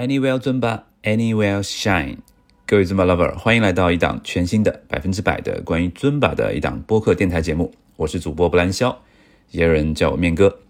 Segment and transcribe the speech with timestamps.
[0.00, 2.16] Anywhere 尊巴，Anywhere Shine。
[2.64, 7.70] 各位尊巴 lover，欢迎来到一档全新的百分之百的关于尊巴的一档播客电台节目。
[7.96, 9.02] 我是主播布兰肖，
[9.50, 10.60] 也有人叫我面哥。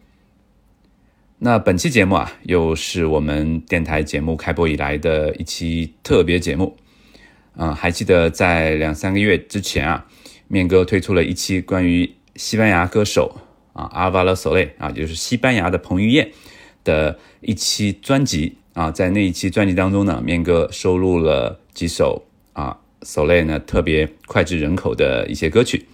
[1.39, 6.77] 那本期节目啊，又是我们电台节目开播以来的一期特别节目。
[7.55, 10.09] 嗯，还记得在两三个月之前啊，
[10.49, 13.37] 面哥推出了一期关于西班牙歌手
[13.75, 16.33] 啊阿瓦拉索雷啊，就是西班牙的彭于晏
[16.83, 25.87] 的一期专辑啊，在那一期专辑当中呢，面哥收录了几首啊索雷呢特别脍炙人口的一些歌曲。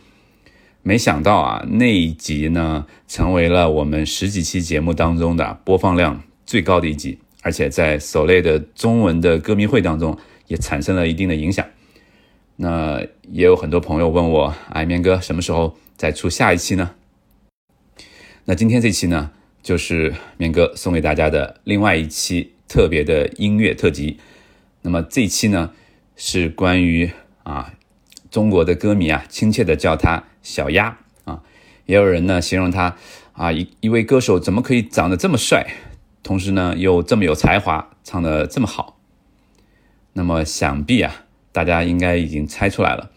[0.82, 10.16] 没想到啊，那一集呢，成为了我们十几期节目当中的播放量最高的一集，而且在索雷的中文的歌迷会当中。
[10.48, 11.66] 也产生了一定的影响。
[12.54, 13.00] 那
[13.32, 16.92] 也有很多朋友问我，哎，面哥什么时候再出下一期呢？
[18.44, 24.18] 那今天这期呢，就是面哥送给大家的另外一期特别的音乐特辑。
[24.82, 25.72] 那么这一期呢，
[26.16, 27.10] 是关于
[27.42, 27.74] 啊，
[28.30, 31.42] 中国的歌迷啊，亲切的叫他小鸭啊，
[31.86, 32.96] 也有人呢形容他
[33.32, 35.66] 啊，一一位歌手怎么可以长得这么帅，
[36.22, 38.98] 同时呢又这么有才华，唱的这么好。
[40.12, 43.10] 那么想必啊，大家应该已经猜出来了。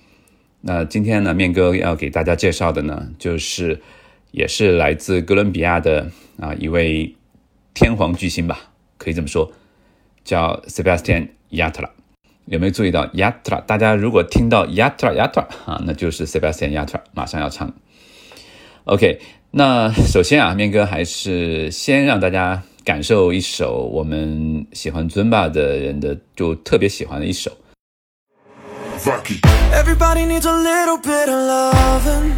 [0.61, 3.81] 那今天呢，面哥要给大家介绍的呢，就是
[4.31, 7.15] 也是来自哥伦比亚的啊一位
[7.73, 8.68] 天皇巨星吧，
[8.99, 9.51] 可以这么说，
[10.23, 11.89] 叫 Sebastian Yatra。
[12.45, 13.65] 有没有注意到 Yatra？
[13.65, 17.73] 大家如果听到 Yatra Yatra 啊，那就是 Sebastian Yatra 马上要唱。
[18.83, 19.19] OK，
[19.49, 22.61] 那首先啊，面哥还是先让大家。
[22.85, 27.51] 感受一首我们喜欢尊巴的人的就特别喜欢的一首。
[29.71, 32.33] Everybody needs a little bit of loving,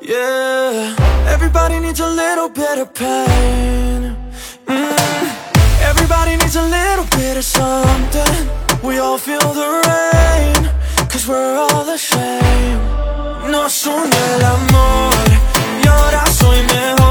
[0.00, 0.96] yeah.
[1.28, 4.16] Everybody needs a little bit of pain.
[4.66, 5.45] Mm.
[5.90, 8.34] Everybody needs a little bit of something.
[8.82, 10.60] We all feel the rain,
[11.08, 12.80] cause we're all the same.
[13.50, 15.14] Nos une el amor,
[15.82, 17.05] y ahora soy mejor.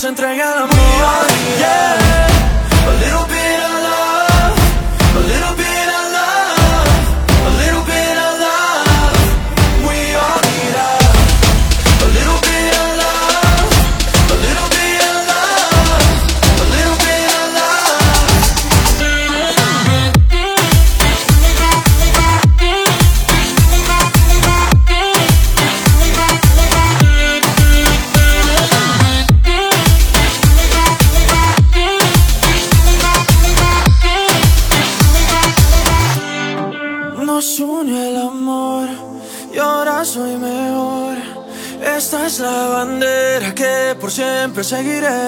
[0.00, 1.26] Se entregue al amor
[1.58, 1.89] yeah.
[44.70, 45.19] Seguiré.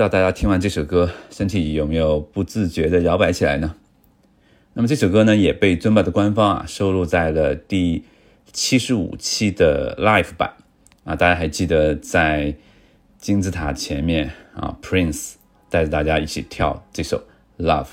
[0.00, 3.74] 不知道大家听完这首歌，身体有没有不自觉的摇摆起来呢？
[4.72, 8.04] 那么这首歌呢，也被尊巴的官方啊收录在了第
[8.50, 10.54] 七十五期的 Live 版
[11.04, 11.14] 啊。
[11.14, 12.54] 大家还记得在
[13.18, 15.34] 金字塔前面啊，Prince
[15.68, 17.24] 带着大家一起跳这首
[17.58, 17.88] Love。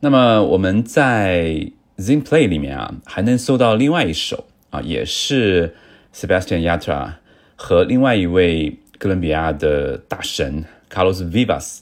[0.00, 5.74] 那么我们在 Zinplay 里面啊，还能搜到另外一首啊，也是
[6.14, 7.12] Sebastian Yatra
[7.56, 11.80] 和另外一位哥伦比亚的大神 Carlos Vivas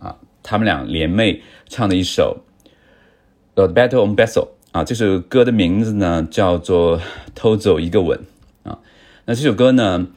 [0.00, 1.38] 啊，他们俩联袂
[1.68, 2.38] 唱的一首。
[3.54, 6.98] The Battle on Bessel 啊，这首歌的名字呢叫做
[7.32, 8.18] 《偷走一个吻》
[8.68, 8.80] 啊。
[9.26, 10.08] 那这首歌呢，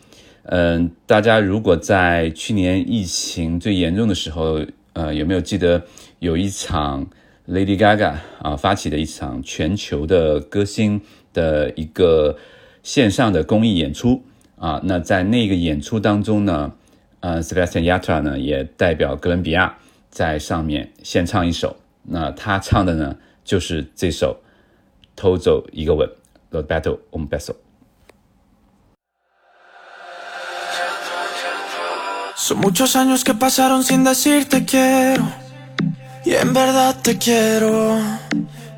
[0.45, 5.83] 嗯，大家如果在去年疫情最严重的时候，呃，有没有记得
[6.17, 7.07] 有一场
[7.47, 11.01] Lady Gaga 啊发起的一场全球的歌星
[11.33, 12.35] 的一个
[12.81, 14.23] 线上的公益演出
[14.61, 16.71] 啊，那在那个演出当中呢，
[17.19, 19.75] 呃，Sebastian Yatra 呢也代表哥伦比亚
[20.11, 21.75] 在上面献唱一首。
[22.03, 24.39] 那他唱的呢就是这首
[25.15, 26.07] 《偷走一个吻》
[26.51, 27.57] ，The Battle on b s l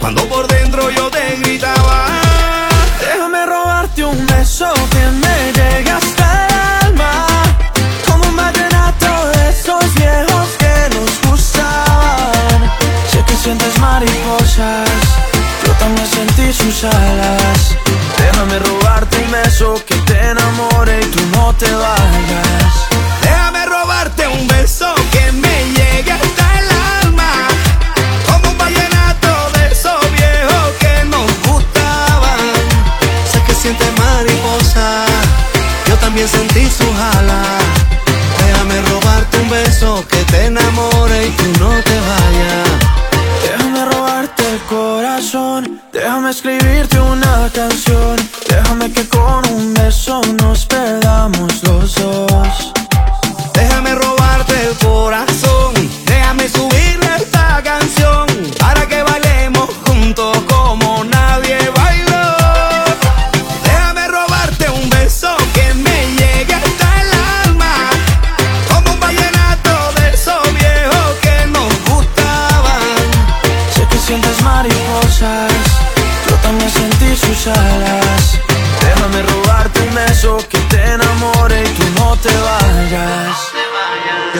[0.00, 2.06] Cuando por dentro yo te gritaba.
[3.00, 7.26] Déjame robarte un beso que me llegue hasta el alma.
[8.06, 12.72] Como un vallenato de esos viejos que nos gustaban.
[13.10, 14.88] Sé que sientes mariposas,
[15.64, 17.76] yo también sentí sus alas.
[18.18, 21.95] Déjame robarte un beso que te enamore y tú no te vayas.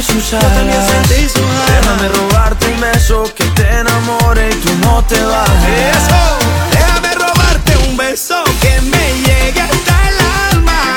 [0.00, 1.82] Yo también sentí sus alas.
[1.82, 5.94] Déjame robarte un beso que te enamore y tú no te vayas.
[5.94, 6.38] Eso,
[6.72, 10.96] déjame robarte un beso que me llegue hasta el alma.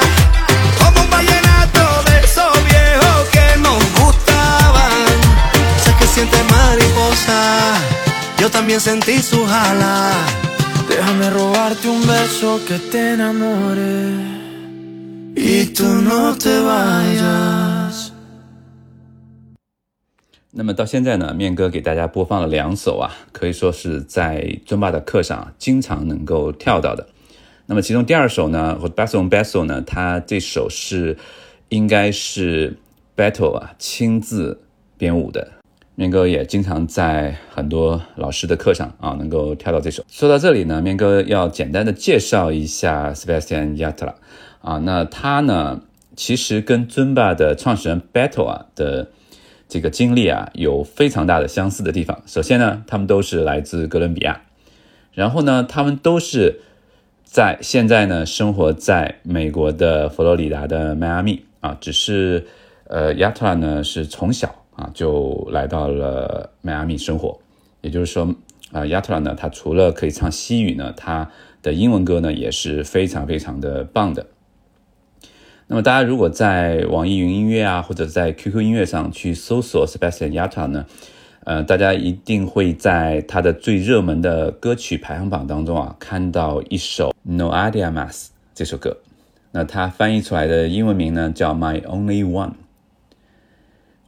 [0.80, 5.06] Como un vallenato de esos viejos que nos gustaban.
[5.84, 7.74] Sé que sientes mariposa,
[8.40, 10.16] yo también sentí sus alas.
[10.88, 14.16] Déjame robarte un beso que te enamore
[15.36, 17.83] y tú no te vayas.
[20.56, 27.08] 那么到现在呢，面哥给大家播放了两首啊，可以说是在尊巴的课上经常能够跳到的。
[27.66, 31.18] 那么其中第二首呢，或 Battle on Battle 呢，它这首是
[31.70, 32.78] 应该是
[33.18, 34.62] Battle 啊亲自
[34.96, 35.54] 编舞的。
[35.96, 40.04] 面哥也经常在很多老师的课上啊，能够跳到这首。
[40.08, 44.14] 说到这里呢，面哥要简单的介绍一下 Sebastian Yatra
[44.62, 45.82] 啊，那他呢，
[46.16, 49.10] 其实跟尊巴的创始人 Battle 啊的
[49.74, 52.22] 这个经历啊，有非常大的相似的地方。
[52.28, 54.44] 首先呢，他们都是来自哥伦比亚，
[55.14, 56.60] 然后呢，他们都是
[57.24, 62.46] 在现在呢，生活在美国的佛罗里达的迈阿密啊，只是
[62.84, 67.40] 呃亚特兰呢是从小啊就来到了迈阿密生活，
[67.82, 68.32] 也就是说
[68.72, 71.32] 啊亚特兰呢，他除了可以唱西语呢，他
[71.64, 74.28] 的英文歌呢也是非常非常的棒的。
[75.74, 80.86] 那么大家如果在网易云音乐啊，或者在 QQ 音乐上去搜索 Sebastian Yatra 呢？
[81.46, 88.96] 呃，大家一定会在他的最热门的歌曲排行榜当中啊，看到一首 No Idea Mas 这首歌。
[89.52, 92.52] 那它翻译出来的英文名呢叫 My Only One，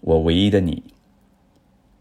[0.01, 0.83] 我唯一的你。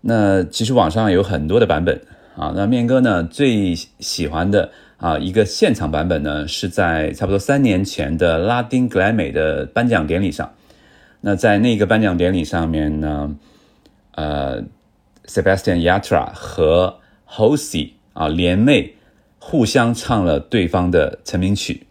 [0.03, 2.03] 那其实网上有很多的版本
[2.37, 2.53] 啊。
[2.55, 10.55] 那面哥呢最喜欢的啊一个现场版本呢，是在差不多三年前的拉丁格莱美的颁奖典礼上。
[11.21, 13.37] 那在那个颁奖典礼上面呢，
[14.13, 14.65] 呃。
[15.27, 18.91] Sebastian Yatra 和 Halsey 啊联袂
[19.39, 21.87] 互相唱了对方的成名曲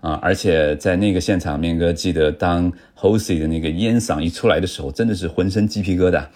[0.00, 6.26] 啊，而且在那个现场，面哥记得当 Halsey 的那个烟嗓一出来的时候，真的是浑身鸡皮疙瘩，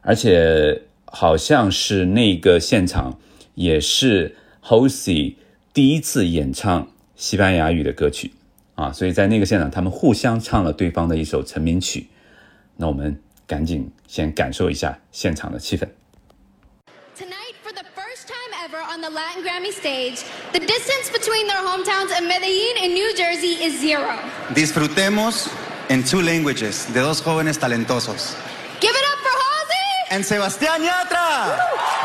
[0.00, 3.18] 而且好像是那个现场
[3.54, 5.36] 也是 Halsey
[5.72, 8.32] 第一次演唱西班牙语的歌曲
[8.74, 12.08] 啊，所以在那个现场，他们互相唱了对方的一首成名曲，
[12.76, 13.20] 那我们。
[13.46, 15.86] 赶紧先感受一下现场的气氛。
[17.14, 22.10] Tonight, for the first time ever on the Latin Grammy stage, the distance between their hometowns
[22.16, 24.18] of Medellin and New Jersey is zero.
[24.54, 25.48] Disfrutemos
[25.90, 28.34] en two languages de dos jóvenes talentosos.
[28.80, 31.58] Give it up for Halsey and Sebastián Yatra.
[31.58, 32.03] como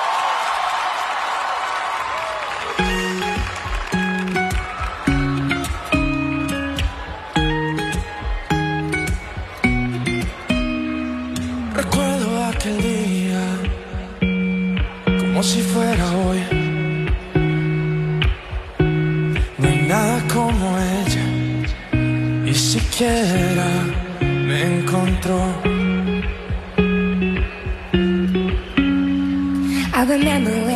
[30.20, 30.69] remember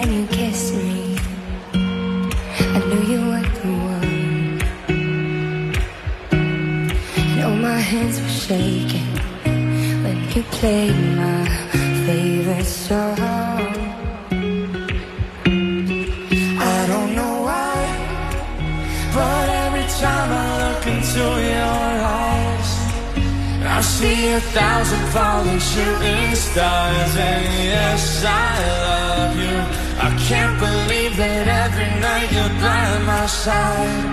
[33.44, 34.04] side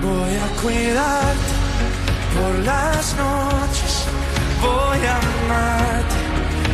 [0.00, 1.52] Voy a cuidarte
[2.34, 4.06] por las noches
[4.60, 6.20] Voy a amarte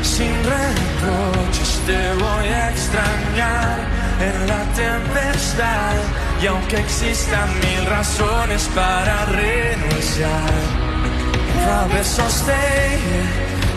[0.03, 3.79] sin reproches Te voy a extrañar
[4.21, 5.95] en la tempestad
[6.43, 10.51] y aunque existan mil razones para renunciar,
[11.65, 13.29] promise I'll stay here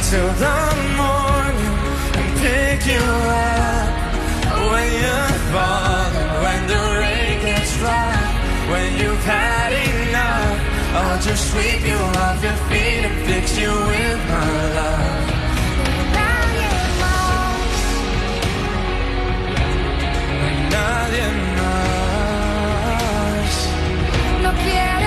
[0.09, 0.59] till the
[0.95, 1.75] morning
[2.17, 4.01] and pick you up
[4.69, 6.90] when you're falling, when the
[8.71, 10.57] when you've had enough.
[10.97, 15.21] I'll just sweep you off your feet and fix you with my love.
[16.15, 16.71] Nadie
[24.67, 25.00] you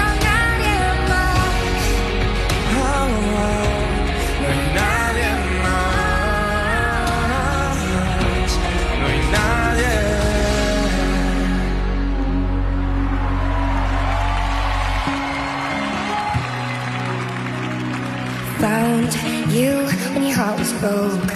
[20.54, 21.32] heart was broke.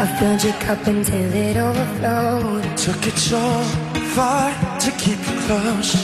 [0.00, 2.64] I filled your cup until it overflowed.
[2.76, 3.40] Took it so
[4.14, 5.94] far to keep you close.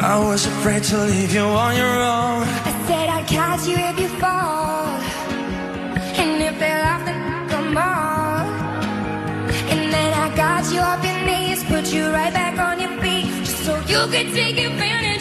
[0.00, 2.42] I was afraid to leave you on your own.
[2.68, 4.86] I said I'd catch you if you fall.
[6.20, 8.46] And if they laugh, then come on.
[9.72, 13.26] And then I got you off your knees, put you right back on your feet,
[13.44, 15.13] just so you could take advantage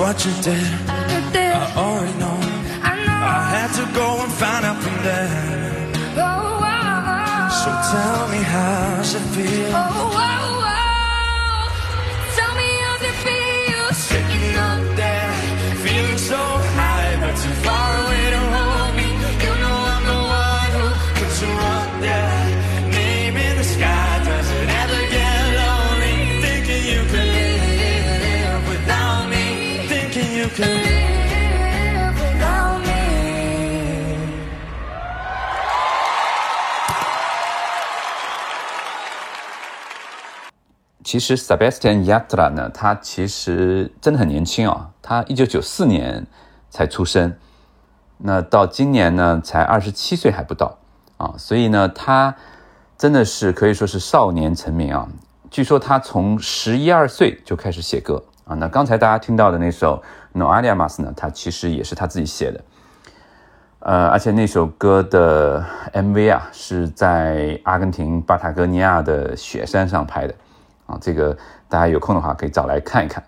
[0.00, 0.64] what you did.
[0.88, 2.38] I already know.
[2.90, 3.20] I know.
[3.36, 5.28] I had to go and find out from there.
[6.16, 7.48] Oh, oh, oh.
[7.60, 9.72] So tell me how's it feel?
[9.74, 10.69] Oh, oh, oh.
[41.10, 46.24] 其实 Sebastian Yatra 呢，他其实真的很年轻啊，他一九九四年
[46.70, 47.34] 才出生，
[48.18, 50.78] 那到今年呢才二十七岁还不到
[51.16, 52.36] 啊，所以呢，他
[52.96, 55.08] 真的是可以说是少年成名啊。
[55.50, 58.54] 据说他从十一二岁就开始写歌啊。
[58.54, 60.00] 那刚才大家听到的那首
[60.30, 62.60] No Adiamas 呢，他其实也是他自己写的。
[63.80, 70.34] 呃，而且那首歌的 MV 啊，是在阿根廷巴塔哥尼亚的雪山上拍的。
[70.90, 71.36] 啊，这个
[71.68, 73.22] 大家有空的话可以找来看一看。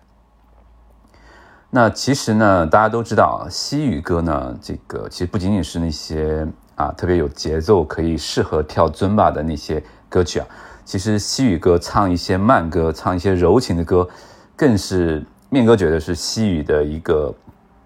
[1.70, 10.46] 那其实呢，大家都知道西语歌呢，这个其实不仅仅是那些啊特别有节奏可以适合跳尊巴的那些歌曲啊，
[10.84, 14.06] 其实西语歌唱一些慢歌，唱一些柔情的歌，
[14.54, 17.34] 更是面哥觉得是西语的一个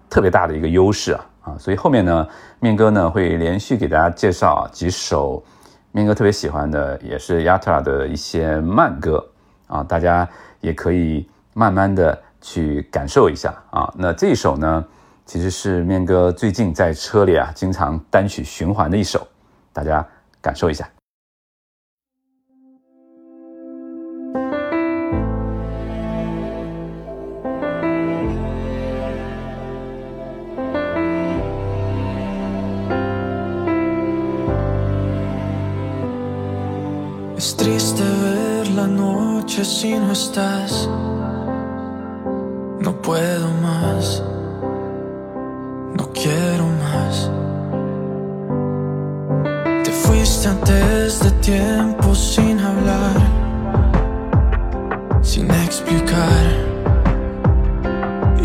[0.09, 1.55] 特别大的一个优势啊啊！
[1.57, 2.27] 所以后面呢，
[2.59, 5.41] 面哥呢会连续给大家介绍啊几首
[5.93, 9.25] 面哥特别喜欢的，也是亚特拉的一些慢歌。
[9.67, 10.27] 啊，大家
[10.61, 13.93] 也可以慢慢的去感受一下啊。
[13.97, 14.85] 那这一首呢，
[15.25, 19.27] 其实是面哥最近在车里啊，经常单曲循环的一首，
[19.71, 20.05] 大家
[20.41, 20.87] 感受一下。
[39.65, 40.87] Si no estás.
[42.79, 44.23] No puedo más.
[45.95, 47.31] No quiero más.
[49.83, 53.15] Te fuiste antes de tiempo sin hablar.
[55.21, 56.45] Sin explicar.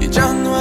[0.01, 0.52] Y ya no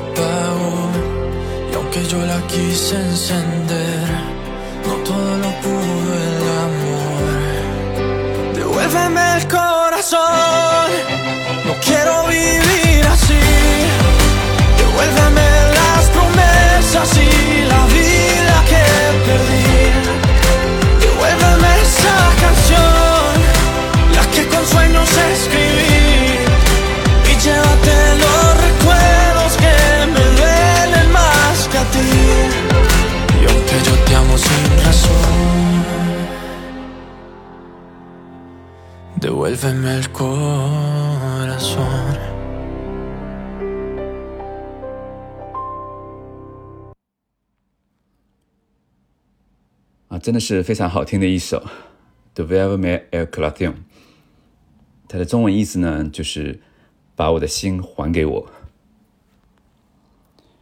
[0.00, 0.90] apagó.
[1.70, 4.39] Y aunque yo la quise encender,
[39.70, 41.86] devuélveme el corazón.
[50.08, 51.64] Ah, 真的是非常好听的一首
[52.42, 53.72] 《Devuélveme el corazón》。
[55.08, 56.60] 它的中文意思呢，就是
[57.14, 58.46] 把我的心还给我。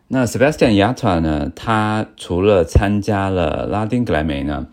[0.09, 4.69] 那 Sebastian Yatra 呢，他除了参加了拉丁格莱美呢，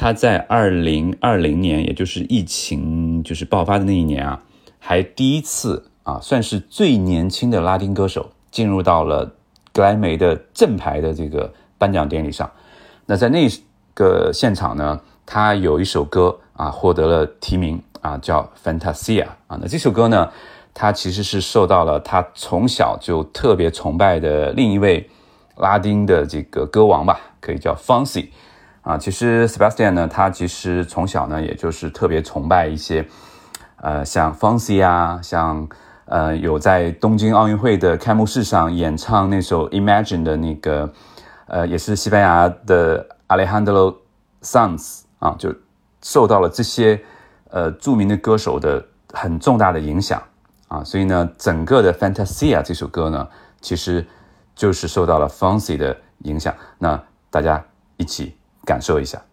[0.00, 4.40] 他在二零二零年，也就是疫情就是爆发的那一年啊，
[4.78, 9.34] 还第一次啊，算是最年轻的拉丁歌手进入到了
[9.72, 12.48] 格莱美的正牌的这个颁奖典礼上。
[13.06, 13.48] 那在那
[13.92, 19.58] 个现场呢，他有一首歌啊获得了提名啊，叫《Fantasia》啊。
[19.60, 20.30] 那这首歌呢，
[20.72, 25.10] 他其实是受到了他从小就特别崇拜的另一位
[25.56, 28.28] 拉丁的这个歌王吧，可以叫 Fancy
[28.88, 28.96] 啊。
[28.96, 33.06] 其实 Sebastian 呢，他其实从小呢，也就是特别崇拜一些
[33.82, 35.68] 呃像 f o n c i 啊，像
[36.06, 40.90] 呃有在东京奥运会的开幕式上演唱那首 Imagine 的那个
[41.46, 43.96] 呃，也是西班牙的 Alejandro
[44.42, 45.54] Sanz 啊，就
[46.02, 47.00] 受到了这些
[47.50, 50.22] 呃著名的歌手的很重大的影响。
[50.68, 53.26] 啊，所以呢，整个的《Fantasia》这首歌呢，
[53.62, 54.06] 其实
[54.54, 56.54] 就是受到了 f o n c i 的影响。
[56.78, 57.64] 那大家
[57.96, 58.36] 一起
[58.67, 59.23] 感受一下。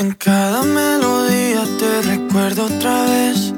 [0.00, 3.52] En cada melodía te recuerdo otra vez.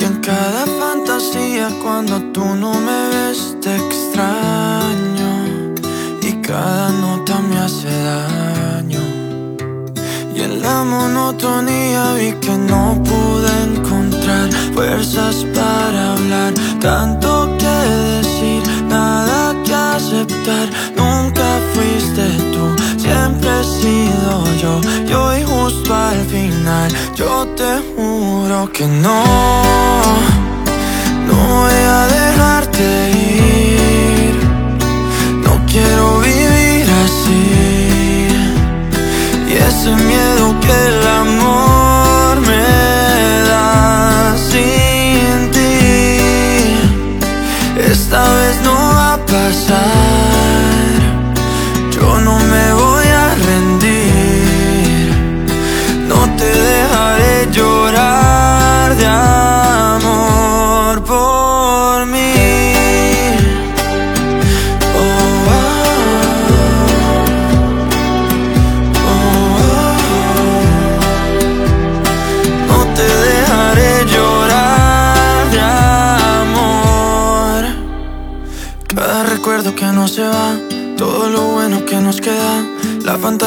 [0.00, 5.30] Y en cada fantasía cuando tú no me ves te extraño.
[6.22, 9.00] Y cada nota me hace daño.
[10.34, 16.54] Y en la monotonía vi que no pude encontrar fuerzas para hablar.
[16.80, 18.23] Tanto que decir, nada que
[19.95, 20.67] aceptar.
[20.95, 22.65] Nunca fuiste tú,
[22.97, 24.31] siempre he sido
[24.61, 24.81] yo.
[25.07, 29.23] Y hoy justo al final, yo te juro que no.
[31.27, 34.35] No voy a dejarte ir.
[35.45, 37.43] No quiero vivir así.
[39.49, 41.84] Y ese miedo que el amor
[49.35, 50.34] 发生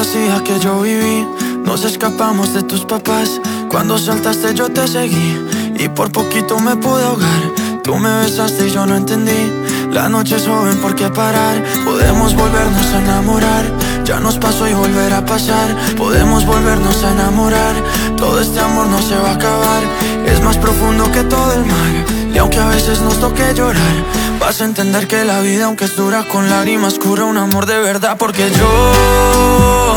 [0.09, 1.27] fantasía que yo viví.
[1.63, 3.39] Nos escapamos de tus papás.
[3.69, 5.37] Cuando saltaste yo te seguí
[5.77, 7.81] y por poquito me pude ahogar.
[7.83, 9.51] Tú me besaste y yo no entendí.
[9.91, 11.63] La noche es joven, ¿por qué parar?
[11.85, 13.65] Podemos volvernos a enamorar.
[14.05, 15.75] Ya nos pasó y volver a pasar.
[15.95, 17.75] Podemos volvernos a enamorar.
[18.17, 19.83] Todo este amor no se va a acabar.
[20.25, 22.05] Es más profundo que todo el mar.
[22.33, 24.05] Y aunque a veces nos toque llorar,
[24.39, 27.79] vas a entender que la vida, aunque es dura, con lágrimas cura un amor de
[27.79, 28.17] verdad.
[28.17, 29.88] Porque yo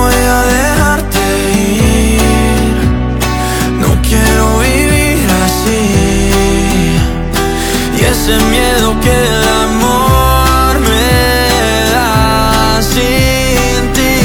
[0.00, 2.76] voy a dejarte ir.
[3.82, 5.82] No quiero vivir así.
[7.98, 11.10] Y ese miedo que el amor me
[11.94, 14.16] da sin ti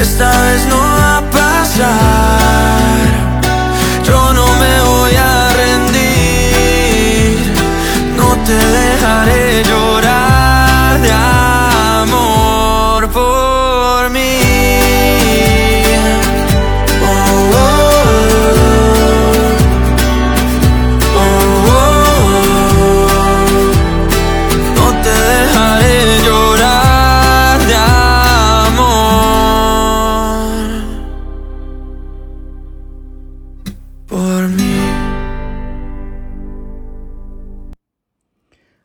[0.00, 0.85] Esta vez no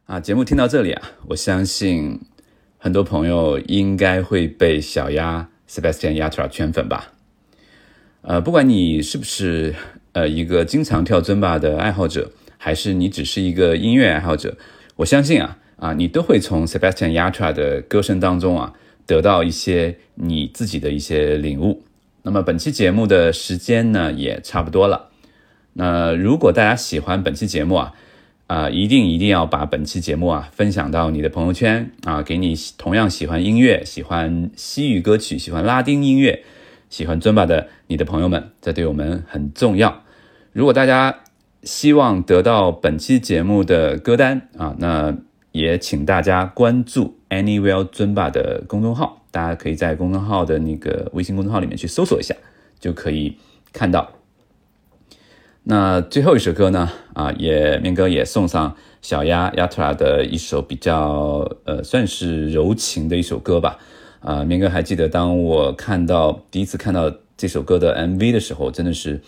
[0.06, 2.19] 啊，节目听到这里啊，我相信
[2.78, 7.13] 很多朋友应该会被小鸭 Sebastian Yatra 圈粉吧。
[8.24, 9.74] 呃，不管你是不是
[10.12, 14.58] 呃一个经常跳尊巴的爱好者，还是你只是一个音乐爱好者，
[14.97, 18.74] 我相信啊啊，你都会从 Sebastian Yatra 的歌声当中啊
[19.06, 21.84] 得到一些你自己的一些领悟。
[22.24, 25.11] 那么本期节目的时间呢也差不多了。
[25.74, 27.94] 那如果大家喜欢本期节目啊，
[28.48, 36.44] 啊、一定一定要把本期节目啊分享到你的朋友圈啊，给你同样喜欢音乐、喜欢西语歌曲、喜欢拉丁音乐、
[36.90, 40.04] 喜欢尊巴的你的朋友们，这对我们很重要。
[40.52, 41.20] 如果大家
[41.64, 45.16] 希望得到本期节目的歌单啊，那
[45.54, 52.36] 也请大家关注 Anywhere 尊巴的公众号，大家可以在公众号的那个微信公众号里面去搜索一下，
[52.82, 53.38] 就可以
[53.72, 54.12] 看到。
[55.63, 56.89] 那最后一首歌呢？
[57.13, 63.78] 啊，也面哥也送上小鸭亚特拉的一首比较呃，算是柔情的一首歌吧。
[64.21, 69.21] 啊，面哥还记得当我看到第一次看到这首歌的 MV 的时候，真的是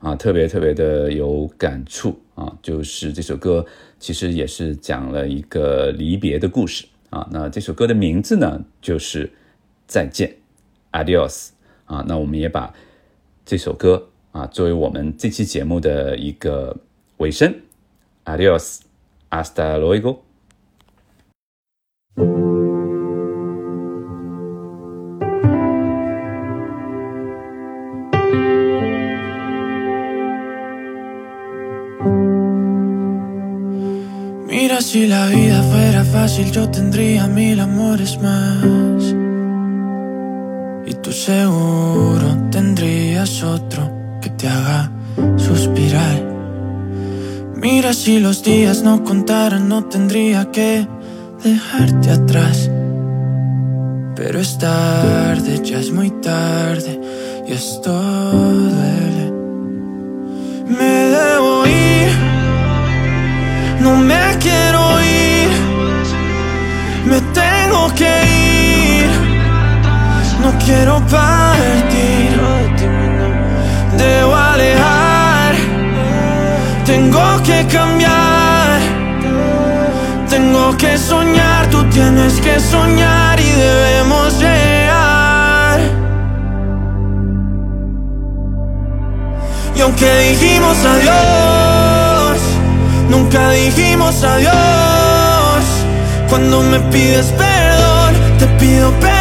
[0.00, 2.52] 啊，特别特别的有感触啊。
[2.60, 3.64] 就是这首歌
[4.00, 7.28] 其实也是讲了一个离别的故事啊。
[7.30, 9.32] 那这首歌的名字呢，就是
[9.86, 10.34] 再见
[10.90, 11.50] ，Adios
[11.84, 12.04] 啊。
[12.08, 12.74] 那我们也把
[13.44, 14.08] 这首歌。
[14.36, 16.76] 啊，作为我们这期节目的一个
[17.16, 17.54] 尾声
[18.26, 20.18] ，Adios，hasta luego。
[34.46, 39.14] Mira, si la vida fuera fácil, yo tendría mil amores más.
[40.86, 44.90] Y tú seguro tendrías otro que te haga
[45.36, 46.18] suspirar.
[47.54, 50.88] Mira, si los días no contaran, no tendría que
[51.44, 52.68] dejarte atrás.
[54.16, 57.00] Pero es tarde, ya es muy tarde,
[57.46, 59.26] y esto duele.
[60.76, 62.10] Me debo ir,
[63.80, 65.50] no me quiero ir,
[67.10, 68.12] me tengo que
[68.96, 69.08] ir,
[70.42, 72.25] no quiero partir,
[76.86, 78.80] tengo que cambiar,
[80.28, 85.80] tengo que soñar, tú tienes que soñar y debemos llegar.
[89.74, 92.38] Y aunque dijimos adiós,
[93.10, 95.64] nunca dijimos adiós.
[96.30, 99.15] Cuando me pides perdón, te pido perdón.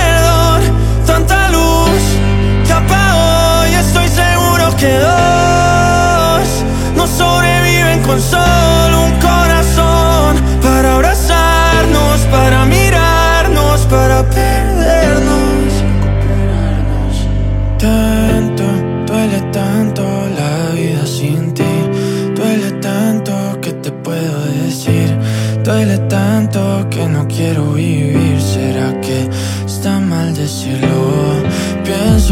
[4.94, 6.48] Dos
[6.96, 15.74] no sobreviven con solo un corazón para abrazarnos, para mirarnos, para perdernos.
[17.78, 18.64] Tanto,
[19.06, 20.04] duele tanto
[20.40, 21.74] la vida sin ti.
[22.36, 25.10] Duele tanto que te puedo decir.
[25.64, 28.25] Duele tanto que no quiero vivir.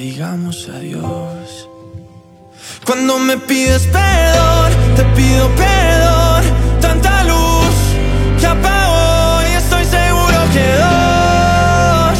[0.00, 1.68] digamos adiós.
[2.86, 6.42] Cuando me pides perdón, te pido perdón.
[6.80, 7.76] Tanta luz
[8.40, 12.18] que apagó y estoy seguro que dos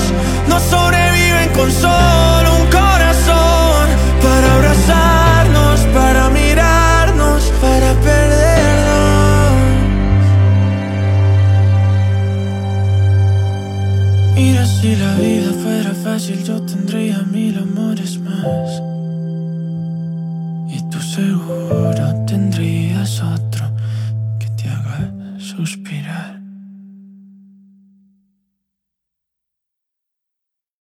[0.51, 3.85] no sobreviven con solo un corazón
[4.25, 8.51] para abrazarnos, para mirarnos, para perdernos.
[14.35, 17.70] Mira, si la vida fuera fácil, yo tendría mil amores
[18.45, 19.00] us.